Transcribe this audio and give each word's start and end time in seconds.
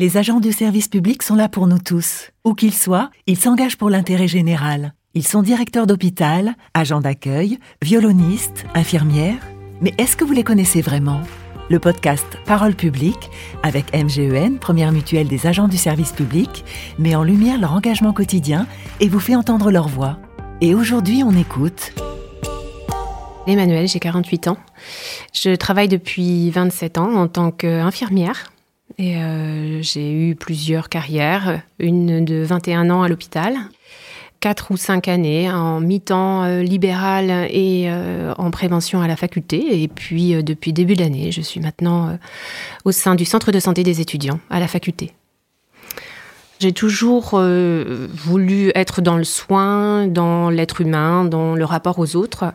Les 0.00 0.16
agents 0.16 0.40
du 0.40 0.50
service 0.50 0.88
public 0.88 1.22
sont 1.22 1.34
là 1.34 1.50
pour 1.50 1.66
nous 1.66 1.78
tous. 1.78 2.30
Où 2.46 2.54
qu'ils 2.54 2.72
soient, 2.72 3.10
ils 3.26 3.36
s'engagent 3.36 3.76
pour 3.76 3.90
l'intérêt 3.90 4.28
général. 4.28 4.94
Ils 5.12 5.26
sont 5.26 5.42
directeurs 5.42 5.86
d'hôpital, 5.86 6.54
agents 6.72 7.02
d'accueil, 7.02 7.58
violonistes, 7.82 8.64
infirmières. 8.74 9.46
Mais 9.82 9.92
est-ce 9.98 10.16
que 10.16 10.24
vous 10.24 10.32
les 10.32 10.42
connaissez 10.42 10.80
vraiment? 10.80 11.20
Le 11.68 11.78
podcast 11.78 12.24
Parole 12.46 12.74
publique, 12.74 13.28
avec 13.62 13.94
MGEN, 13.94 14.58
première 14.58 14.90
mutuelle 14.90 15.28
des 15.28 15.46
agents 15.46 15.68
du 15.68 15.76
service 15.76 16.12
public, 16.12 16.64
met 16.98 17.14
en 17.14 17.22
lumière 17.22 17.60
leur 17.60 17.74
engagement 17.74 18.14
quotidien 18.14 18.66
et 19.00 19.08
vous 19.10 19.20
fait 19.20 19.36
entendre 19.36 19.70
leur 19.70 19.88
voix. 19.88 20.18
Et 20.62 20.74
aujourd'hui, 20.74 21.22
on 21.26 21.32
écoute. 21.32 21.92
Emmanuel, 23.46 23.86
j'ai 23.86 24.00
48 24.00 24.48
ans. 24.48 24.56
Je 25.34 25.54
travaille 25.54 25.88
depuis 25.88 26.50
27 26.50 26.96
ans 26.96 27.16
en 27.16 27.28
tant 27.28 27.50
qu'infirmière. 27.50 28.50
Et 29.00 29.16
euh, 29.16 29.80
j'ai 29.80 30.12
eu 30.12 30.34
plusieurs 30.34 30.90
carrières, 30.90 31.62
une 31.78 32.22
de 32.22 32.42
21 32.42 32.90
ans 32.90 33.02
à 33.02 33.08
l'hôpital, 33.08 33.56
4 34.40 34.72
ou 34.72 34.76
5 34.76 35.08
années 35.08 35.50
en 35.50 35.80
mi-temps 35.80 36.44
euh, 36.44 36.60
libéral 36.60 37.48
et 37.50 37.86
euh, 37.86 38.34
en 38.36 38.50
prévention 38.50 39.00
à 39.00 39.08
la 39.08 39.16
faculté. 39.16 39.82
Et 39.82 39.88
puis 39.88 40.44
depuis 40.44 40.74
début 40.74 40.96
d'année, 40.96 41.32
je 41.32 41.40
suis 41.40 41.60
maintenant 41.60 42.18
au 42.84 42.92
sein 42.92 43.14
du 43.14 43.24
centre 43.24 43.52
de 43.52 43.58
santé 43.58 43.84
des 43.84 44.02
étudiants 44.02 44.38
à 44.50 44.60
la 44.60 44.68
faculté. 44.68 45.14
J'ai 46.60 46.72
toujours 46.72 47.40
voulu 47.40 48.70
être 48.74 49.00
dans 49.00 49.16
le 49.16 49.24
soin, 49.24 50.06
dans 50.06 50.50
l'être 50.50 50.82
humain, 50.82 51.24
dans 51.24 51.54
le 51.54 51.64
rapport 51.64 51.98
aux 51.98 52.16
autres. 52.16 52.52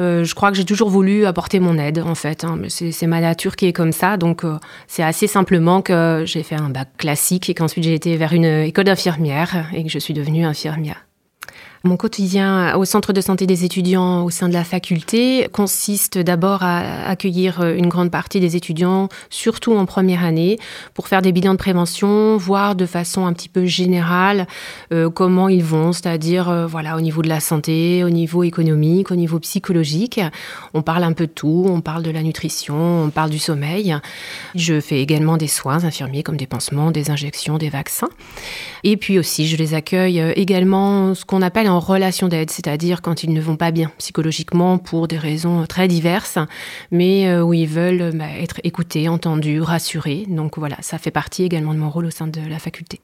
Euh, 0.00 0.24
je 0.24 0.34
crois 0.34 0.50
que 0.50 0.56
j'ai 0.56 0.64
toujours 0.64 0.88
voulu 0.88 1.26
apporter 1.26 1.60
mon 1.60 1.76
aide, 1.78 1.98
en 2.00 2.14
fait. 2.14 2.44
Hein. 2.44 2.58
C'est 2.68 3.06
ma 3.06 3.20
nature 3.20 3.56
qui 3.56 3.66
est 3.66 3.72
comme 3.72 3.92
ça. 3.92 4.16
Donc, 4.16 4.44
euh, 4.44 4.56
c'est 4.86 5.02
assez 5.02 5.26
simplement 5.26 5.82
que 5.82 6.24
j'ai 6.26 6.42
fait 6.42 6.54
un 6.54 6.70
bac 6.70 6.88
classique 6.96 7.50
et 7.50 7.54
qu'ensuite 7.54 7.84
j'ai 7.84 7.94
été 7.94 8.16
vers 8.16 8.32
une 8.32 8.44
école 8.44 8.84
d'infirmière 8.84 9.66
et 9.74 9.84
que 9.84 9.90
je 9.90 9.98
suis 9.98 10.14
devenue 10.14 10.44
infirmière. 10.44 11.04
Mon 11.84 11.96
quotidien 11.96 12.76
au 12.76 12.84
centre 12.84 13.12
de 13.12 13.20
santé 13.20 13.44
des 13.44 13.64
étudiants 13.64 14.22
au 14.22 14.30
sein 14.30 14.48
de 14.48 14.52
la 14.52 14.62
faculté 14.62 15.48
consiste 15.52 16.16
d'abord 16.16 16.62
à 16.62 17.08
accueillir 17.08 17.60
euh, 17.60 17.74
une 17.74 17.88
grande 17.88 18.12
partie 18.12 18.38
des 18.38 18.54
étudiants, 18.54 19.08
surtout 19.30 19.74
en 19.74 19.84
première 19.84 20.24
année, 20.24 20.60
pour 20.94 21.08
faire 21.08 21.22
des 21.22 21.32
bilans 21.32 21.54
de 21.54 21.58
prévention, 21.58 22.36
voir 22.36 22.76
de 22.76 22.86
façon 22.86 23.26
un 23.26 23.32
petit 23.32 23.48
peu 23.48 23.66
générale 23.66 24.46
euh, 24.92 25.10
comment 25.10 25.48
ils 25.48 25.64
vont, 25.64 25.92
c'est-à-dire 25.92 26.48
euh, 26.48 26.66
voilà 26.68 26.96
au 26.96 27.00
niveau 27.00 27.20
de 27.20 27.28
la 27.28 27.40
santé, 27.40 28.04
au 28.04 28.10
niveau 28.10 28.44
économique, 28.44 29.10
au 29.10 29.16
niveau 29.16 29.40
psychologique. 29.40 30.20
On 30.74 30.82
parle 30.82 31.02
un 31.02 31.12
peu 31.14 31.26
de 31.26 31.32
tout, 31.32 31.66
on 31.66 31.80
parle 31.80 32.04
de 32.04 32.12
la 32.12 32.22
nutrition, 32.22 33.06
on 33.06 33.10
parle 33.10 33.30
du 33.30 33.40
sommeil. 33.40 33.96
Je 34.54 34.80
fais 34.80 35.00
également 35.00 35.36
des 35.36 35.48
soins 35.48 35.82
infirmiers 35.84 36.22
comme 36.22 36.36
des 36.36 36.46
pansements, 36.46 36.92
des 36.92 37.10
injections, 37.10 37.58
des 37.58 37.70
vaccins. 37.70 38.10
Et 38.84 38.96
puis 38.96 39.18
aussi, 39.18 39.48
je 39.48 39.56
les 39.56 39.74
accueille 39.74 40.22
également 40.36 41.16
ce 41.16 41.24
qu'on 41.24 41.42
appelle 41.42 41.71
en 41.72 41.80
relation 41.80 42.28
d'aide, 42.28 42.50
c'est-à-dire 42.50 43.00
quand 43.00 43.24
ils 43.24 43.32
ne 43.32 43.40
vont 43.40 43.56
pas 43.56 43.70
bien 43.70 43.90
psychologiquement 43.98 44.78
pour 44.78 45.08
des 45.08 45.16
raisons 45.16 45.64
très 45.66 45.88
diverses, 45.88 46.38
mais 46.90 47.28
euh, 47.28 47.42
où 47.42 47.54
ils 47.54 47.66
veulent 47.66 48.12
bah, 48.14 48.26
être 48.38 48.60
écoutés, 48.62 49.08
entendus, 49.08 49.60
rassurés. 49.60 50.26
Donc 50.28 50.58
voilà, 50.58 50.76
ça 50.80 50.98
fait 50.98 51.10
partie 51.10 51.44
également 51.44 51.72
de 51.72 51.78
mon 51.78 51.88
rôle 51.88 52.06
au 52.06 52.10
sein 52.10 52.26
de 52.26 52.40
la 52.46 52.58
faculté. 52.58 53.00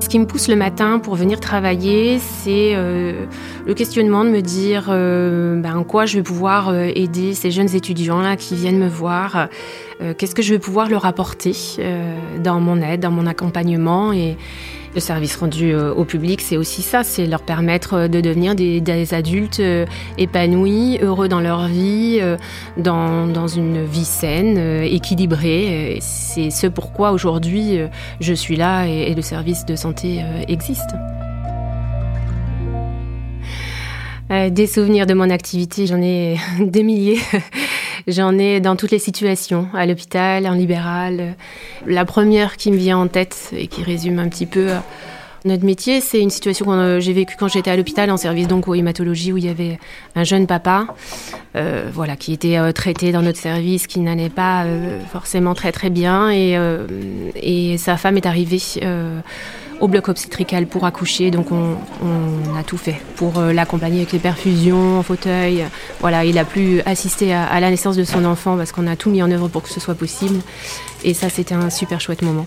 Ce 0.00 0.08
qui 0.08 0.18
me 0.18 0.26
pousse 0.26 0.48
le 0.48 0.56
matin 0.56 0.98
pour 0.98 1.14
venir 1.14 1.40
travailler, 1.40 2.18
c'est 2.18 2.74
euh, 2.74 3.26
le 3.66 3.74
questionnement 3.74 4.24
de 4.24 4.30
me 4.30 4.40
dire 4.40 4.86
euh, 4.88 5.60
ben, 5.60 5.76
en 5.76 5.84
quoi 5.84 6.06
je 6.06 6.16
vais 6.16 6.22
pouvoir 6.22 6.74
aider 6.74 7.34
ces 7.34 7.50
jeunes 7.50 7.74
étudiants 7.74 8.20
là 8.20 8.36
qui 8.36 8.54
viennent 8.54 8.78
me 8.78 8.88
voir. 8.88 9.48
Qu'est-ce 10.18 10.34
que 10.34 10.42
je 10.42 10.52
vais 10.52 10.58
pouvoir 10.58 10.88
leur 10.90 11.06
apporter 11.06 11.54
dans 12.42 12.60
mon 12.60 12.82
aide, 12.82 13.00
dans 13.00 13.12
mon 13.12 13.26
accompagnement 13.26 14.12
et, 14.12 14.36
le 14.94 15.00
service 15.00 15.36
rendu 15.36 15.72
euh, 15.72 15.92
au 15.92 16.04
public, 16.04 16.40
c'est 16.40 16.56
aussi 16.56 16.82
ça, 16.82 17.02
c'est 17.02 17.26
leur 17.26 17.42
permettre 17.42 17.94
euh, 17.94 18.08
de 18.08 18.20
devenir 18.20 18.54
des, 18.54 19.14
adultes 19.14 19.60
euh, 19.60 19.86
épanouis, 20.18 20.98
heureux 21.02 21.28
dans 21.28 21.40
leur 21.40 21.66
vie, 21.66 22.20
dans, 22.76 23.46
une 23.48 23.84
vie 23.84 24.04
saine, 24.04 24.58
équilibrée. 24.82 25.98
C'est 26.00 26.50
ce 26.50 26.66
pourquoi 26.66 27.12
aujourd'hui 27.12 27.78
je 28.20 28.32
suis 28.32 28.56
là 28.56 28.86
et 28.86 29.14
le 29.14 29.22
service 29.22 29.66
de 29.66 29.76
santé 29.76 30.24
existe. 30.48 30.90
Des 34.30 34.66
souvenirs 34.66 35.06
de 35.06 35.14
mon 35.14 35.28
activité, 35.28 35.86
j'en 35.86 36.00
ai 36.00 36.38
des 36.60 36.82
milliers. 36.82 37.20
J'en 38.06 38.38
ai 38.38 38.60
dans 38.60 38.76
toutes 38.76 38.90
les 38.90 38.98
situations, 38.98 39.68
à 39.72 39.86
l'hôpital, 39.86 40.46
en 40.46 40.52
libéral. 40.52 41.36
La 41.86 42.04
première 42.04 42.58
qui 42.58 42.70
me 42.70 42.76
vient 42.76 42.98
en 42.98 43.08
tête 43.08 43.50
et 43.56 43.66
qui 43.66 43.82
résume 43.82 44.18
un 44.18 44.28
petit 44.28 44.44
peu 44.44 44.72
euh, 44.72 44.78
notre 45.46 45.64
métier, 45.64 46.02
c'est 46.02 46.20
une 46.20 46.28
situation 46.28 46.66
que 46.66 46.70
euh, 46.72 47.00
j'ai 47.00 47.14
vécue 47.14 47.34
quand 47.38 47.48
j'étais 47.48 47.70
à 47.70 47.76
l'hôpital 47.76 48.10
en 48.10 48.18
service 48.18 48.46
donc 48.46 48.68
aux 48.68 48.74
hématologie 48.74 49.32
où 49.32 49.38
il 49.38 49.46
y 49.46 49.48
avait 49.48 49.78
un 50.16 50.24
jeune 50.24 50.46
papa, 50.46 50.86
euh, 51.56 51.88
voilà, 51.94 52.16
qui 52.16 52.34
était 52.34 52.72
traité 52.74 53.10
dans 53.10 53.22
notre 53.22 53.38
service, 53.38 53.86
qui 53.86 54.00
n'allait 54.00 54.28
pas 54.28 54.66
forcément 55.10 55.54
très 55.54 55.72
très 55.72 55.88
bien 55.88 56.30
et, 56.30 56.58
et 57.36 57.78
sa 57.78 57.96
femme 57.96 58.18
est 58.18 58.26
arrivée 58.26 58.58
au 59.80 59.88
bloc 59.88 60.08
obstétrical 60.08 60.66
pour 60.66 60.86
accoucher. 60.86 61.30
Donc 61.30 61.52
on, 61.52 61.76
a 62.56 62.62
tout 62.62 62.76
fait 62.76 62.96
pour 63.16 63.38
euh, 63.38 63.52
l'accompagner 63.52 63.98
avec 63.98 64.12
les 64.12 64.18
perfusions, 64.18 64.98
en 64.98 65.02
fauteuil. 65.02 65.64
Voilà, 66.00 66.24
il 66.24 66.38
a 66.38 66.44
pu 66.44 66.80
assister 66.86 67.32
à, 67.34 67.58
la 67.60 67.70
naissance 67.70 67.96
de 67.96 68.04
son 68.04 68.24
enfant 68.24 68.56
parce 68.56 68.72
qu'on 68.72 68.86
a 68.86 68.96
tout 68.96 69.10
mis 69.10 69.22
en 69.22 69.30
œuvre 69.30 69.48
pour 69.48 69.62
que 69.62 69.68
ce 69.68 69.80
soit 69.80 69.94
possible. 69.94 70.40
Et 71.02 71.14
ça, 71.14 71.28
c'était 71.28 71.54
un 71.54 71.70
super 71.70 72.00
chouette 72.00 72.22
moment. 72.22 72.46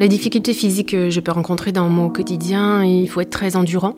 Les 0.00 0.08
difficultés 0.08 0.54
physiques 0.54 0.90
que 0.90 1.10
je 1.10 1.18
peux 1.18 1.32
rencontrer 1.32 1.72
dans 1.72 1.88
mon 1.88 2.08
quotidien, 2.08 2.84
il 2.84 3.08
faut 3.08 3.20
être 3.20 3.30
très 3.30 3.56
endurant. 3.56 3.96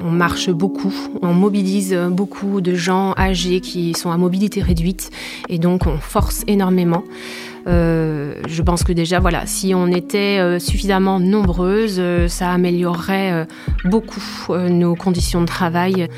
On 0.00 0.10
marche 0.10 0.50
beaucoup, 0.50 0.94
on 1.22 1.34
mobilise 1.34 1.94
beaucoup 2.10 2.60
de 2.60 2.74
gens 2.74 3.14
âgés 3.18 3.60
qui 3.60 3.94
sont 3.94 4.10
à 4.10 4.16
mobilité 4.16 4.60
réduite 4.60 5.10
et 5.48 5.58
donc 5.58 5.86
on 5.86 5.98
force 5.98 6.44
énormément. 6.46 7.02
Euh, 7.68 8.34
je 8.48 8.62
pense 8.62 8.82
que 8.82 8.92
déjà, 8.92 9.20
voilà, 9.20 9.46
si 9.46 9.74
on 9.74 9.88
était 9.88 10.38
euh, 10.38 10.58
suffisamment 10.58 11.20
nombreuses, 11.20 11.96
euh, 11.98 12.26
ça 12.28 12.50
améliorerait 12.50 13.46
beaucoup 13.84 14.20
nos 14.70 14.94
conditions 14.94 15.40
de 15.40 15.46
travail. 15.46 16.08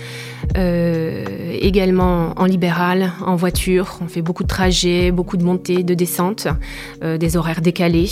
également 0.56 2.32
en 2.36 2.44
libéral, 2.44 3.12
en 3.24 3.36
voiture, 3.36 3.98
on 4.02 4.08
fait 4.08 4.22
beaucoup 4.22 4.42
de 4.42 4.48
trajets, 4.48 5.10
beaucoup 5.10 5.36
de 5.36 5.44
montées, 5.44 5.82
de 5.82 5.94
descentes, 5.94 6.48
des 7.02 7.36
horaires 7.36 7.60
décalés, 7.60 8.10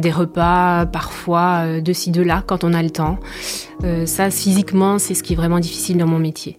des 0.00 0.10
repas 0.10 0.86
parfois 0.86 1.80
de 1.80 1.92
ci, 1.92 2.10
de 2.10 2.22
là 2.22 2.42
quand 2.46 2.64
on 2.64 2.74
a 2.74 2.82
le 2.82 2.90
temps. 2.90 3.18
ça, 4.04 4.30
physiquement, 4.30 4.98
c'est 5.00 5.14
ce 5.14 5.22
qui 5.22 5.32
est 5.32 5.36
vraiment 5.36 5.58
difficile 5.58 5.98
dans 5.98 6.06
mon 6.06 6.18
métier. 6.18 6.56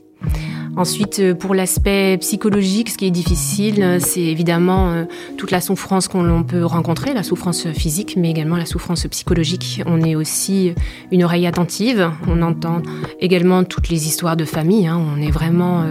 Ensuite, 0.78 1.19
euh, 1.19 1.34
pour 1.34 1.53
l'aspect 1.53 2.18
psychologique, 2.22 2.90
ce 2.90 2.97
qui 2.97 3.06
est 3.06 3.12
difficile, 3.12 3.84
euh, 3.84 4.00
c'est 4.00 4.22
évidemment 4.22 4.90
euh, 4.91 5.03
toute 5.38 5.52
la 5.52 5.59
souffrance 5.59 6.07
qu'on 6.07 6.44
peut 6.44 6.63
rencontrer, 6.63 7.13
la 7.13 7.24
souffrance 7.24 7.68
physique, 7.68 8.16
mais 8.16 8.29
également 8.29 8.56
la 8.56 8.66
souffrance 8.66 9.06
psychologique. 9.07 9.81
On 9.85 10.02
est 10.02 10.16
aussi 10.16 10.74
une 11.12 11.24
oreille 11.24 11.46
attentive, 11.46 12.09
on 12.28 12.41
entend 12.41 12.81
également 13.19 13.66
toutes 13.66 13.90
les 13.90 14.07
histoires 14.07 14.38
de 14.38 14.46
famille, 14.46 14.88
hein. 14.88 15.00
on 15.13 15.22
est 15.22 15.31
vraiment 15.31 15.85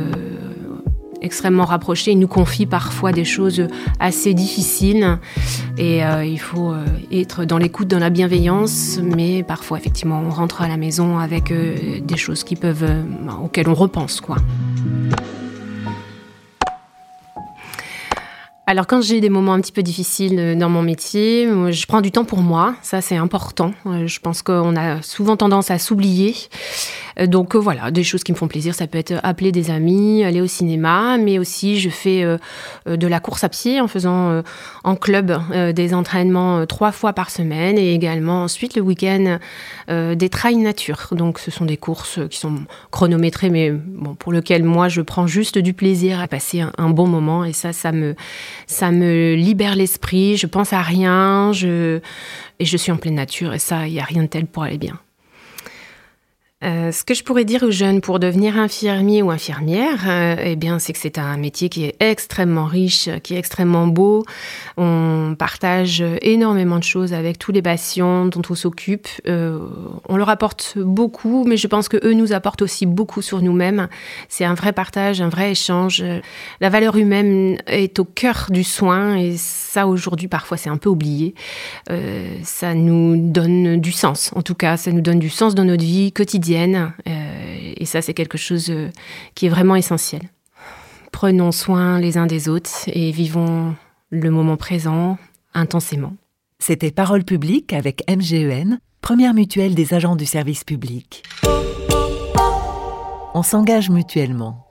extrêmement 1.22 1.64
rapprochés. 1.64 2.12
Ils 2.12 2.19
nous 2.19 2.28
confient 2.28 2.66
parfois 2.66 3.12
des 3.12 3.25
choses 3.25 3.66
assez 3.98 4.34
difficiles 4.34 5.19
et 5.78 6.04
euh, 6.04 6.25
il 6.25 6.41
faut 6.41 6.72
euh, 6.72 6.84
être 7.12 7.44
dans 7.44 7.58
l'écoute, 7.58 7.88
dans 7.88 7.98
la 7.98 8.10
bienveillance, 8.10 8.98
mais 9.03 9.42
parfois 9.42 9.78
effectivement 9.78 10.22
on 10.25 10.31
rentre 10.31 10.62
à 10.62 10.69
la 10.69 10.76
maison 10.76 11.19
avec 11.19 11.50
euh, 11.50 12.00
des 12.03 12.16
choses 12.16 12.44
qui 12.44 12.56
peuvent, 12.56 12.88
auxquelles 13.42 13.69
on 13.69 13.75
repense 13.75 14.20
quoi. 14.20 14.36
Alors 18.70 18.86
quand 18.86 19.00
j'ai 19.00 19.20
des 19.20 19.31
moments 19.31 19.54
un 19.54 19.60
petit 19.60 19.72
peu 19.72 19.82
difficiles 19.82 20.56
dans 20.56 20.69
mon 20.69 20.82
métier, 20.82 21.44
je 21.72 21.87
prends 21.87 22.00
du 22.00 22.12
temps 22.12 22.25
pour 22.25 22.40
moi, 22.40 22.76
ça 22.82 23.00
c'est 23.00 23.17
important. 23.17 23.75
Je 23.84 24.20
pense 24.20 24.43
qu'on 24.43 24.76
a 24.76 25.02
souvent 25.02 25.37
tendance 25.37 25.72
à 25.72 25.81
s'oublier. 25.81 26.37
Euh, 27.19 27.26
donc 27.26 27.55
euh, 27.55 27.58
voilà, 27.58 27.90
des 27.90 28.05
choses 28.05 28.22
qui 28.22 28.32
me 28.32 28.37
font 28.37 28.49
plaisir, 28.49 28.75
ça 28.75 28.87
peut 28.87 28.99
être 28.99 29.14
appeler 29.22 29.52
des 29.52 29.70
amis, 29.70 30.25
aller 30.25 30.40
au 30.40 30.46
cinéma, 30.46 31.19
mais 31.19 31.38
aussi 31.38 31.81
je 31.81 31.90
fais 31.90 32.22
euh, 32.22 32.38
de 32.87 33.06
la 33.06 33.20
course 33.20 33.44
à 33.44 33.49
pied 33.49 33.81
en 33.81 33.88
faisant 33.88 34.43
en 34.84 34.96
club 34.96 35.37
des 35.75 35.94
entraînements 35.94 36.67
trois 36.67 36.93
fois 36.93 37.12
par 37.12 37.31
semaine 37.31 37.78
et 37.78 37.94
également 37.94 38.44
ensuite 38.44 38.76
le 38.76 38.82
week-end 38.82 39.38
des 39.88 40.28
trails 40.28 40.56
nature. 40.56 41.08
Donc 41.12 41.38
ce 41.38 41.50
sont 41.50 41.64
des 41.64 41.76
courses 41.76 42.20
qui 42.31 42.38
sont 42.38 42.55
chronométrées, 42.90 43.50
mais 43.50 43.70
bon, 43.70 44.14
pour 44.14 44.32
lesquelles 44.32 44.64
moi 44.64 44.88
je 44.88 45.00
prends 45.00 45.26
juste 45.26 45.58
du 45.58 45.75
plaisir 45.75 46.20
à 46.20 46.28
passer 46.28 46.61
un, 46.61 46.90
bon 46.90 47.06
moment 47.06 47.44
et 47.44 47.52
ça, 47.52 47.72
ça 47.72 47.93
me, 47.93 48.14
ça 48.66 48.90
me 48.90 49.34
libère 49.34 49.76
l'esprit. 49.76 50.36
Je 50.36 50.46
pense 50.46 50.72
à 50.72 50.82
rien, 50.82 51.52
je, 51.52 52.00
et 52.58 52.64
je 52.64 52.76
suis 52.76 52.92
en 52.92 52.96
pleine 52.96 53.14
nature 53.14 53.52
et 53.54 53.58
ça, 53.58 53.86
il 53.86 53.92
n'y 53.92 54.00
a 54.00 54.04
rien 54.04 54.22
de 54.22 54.28
tel 54.28 54.46
pour 54.46 54.62
aller 54.62 54.78
bien. 54.78 54.98
Euh, 56.62 56.92
ce 56.92 57.04
que 57.04 57.14
je 57.14 57.24
pourrais 57.24 57.46
dire 57.46 57.62
aux 57.62 57.70
jeunes 57.70 58.02
pour 58.02 58.18
devenir 58.18 58.58
infirmier 58.58 59.22
ou 59.22 59.30
infirmière, 59.30 60.04
euh, 60.06 60.36
eh 60.44 60.56
bien, 60.56 60.78
c'est 60.78 60.92
que 60.92 60.98
c'est 60.98 61.16
un 61.16 61.38
métier 61.38 61.70
qui 61.70 61.84
est 61.84 61.96
extrêmement 62.00 62.66
riche, 62.66 63.08
qui 63.22 63.34
est 63.34 63.38
extrêmement 63.38 63.86
beau. 63.86 64.26
On 64.76 65.34
partage 65.38 66.04
énormément 66.20 66.78
de 66.78 66.84
choses 66.84 67.14
avec 67.14 67.38
tous 67.38 67.50
les 67.50 67.62
patients 67.62 68.26
dont 68.26 68.42
on 68.50 68.54
s'occupe. 68.54 69.08
Euh, 69.26 69.58
on 70.10 70.18
leur 70.18 70.28
apporte 70.28 70.76
beaucoup, 70.76 71.44
mais 71.46 71.56
je 71.56 71.66
pense 71.66 71.88
que 71.88 71.96
eux 72.06 72.12
nous 72.12 72.34
apportent 72.34 72.60
aussi 72.60 72.84
beaucoup 72.84 73.22
sur 73.22 73.40
nous-mêmes. 73.40 73.88
C'est 74.28 74.44
un 74.44 74.54
vrai 74.54 74.74
partage, 74.74 75.22
un 75.22 75.30
vrai 75.30 75.52
échange. 75.52 76.04
La 76.60 76.68
valeur 76.68 76.96
humaine 76.96 77.56
est 77.68 77.98
au 77.98 78.04
cœur 78.04 78.48
du 78.50 78.64
soin 78.64 79.16
et 79.16 79.36
ça 79.38 79.86
aujourd'hui 79.86 80.28
parfois 80.28 80.58
c'est 80.58 80.68
un 80.68 80.76
peu 80.76 80.90
oublié. 80.90 81.34
ça 82.42 82.74
nous 82.74 83.16
donne 83.16 83.80
du 83.80 83.92
sens, 83.92 84.30
en 84.34 84.42
tout 84.42 84.54
cas, 84.54 84.76
ça 84.76 84.92
nous 84.92 85.00
donne 85.00 85.18
du 85.18 85.30
sens 85.30 85.54
dans 85.54 85.64
notre 85.64 85.84
vie 85.84 86.12
quotidienne 86.12 86.50
euh, 86.56 87.73
et 87.76 87.85
ça, 87.85 88.02
c'est 88.02 88.14
quelque 88.14 88.38
chose 88.38 88.70
euh, 88.70 88.91
qui 89.35 89.47
est 89.47 89.49
vraiment 89.49 89.76
essentiel. 89.76 90.23
Prenons 91.12 91.52
soin 91.52 91.99
les 91.99 92.19
uns 92.19 92.26
des 92.26 92.49
autres 92.49 92.70
et 92.87 93.11
vivons 93.11 93.75
le 94.11 94.31
moment 94.31 94.56
présent 94.56 95.19
intensément. 95.55 96.14
C'était 96.58 96.91
Parole 96.91 97.25
publique 97.25 97.73
avec 97.73 98.02
MGEN, 98.08 98.81
première 99.00 99.35
mutuelle 99.35 99.75
des 99.75 99.94
agents 99.94 100.17
du 100.17 100.26
service 100.26 100.64
public. 100.64 101.25
On 103.35 103.43
s'engage 103.43 103.91
mutuellement. 103.91 104.69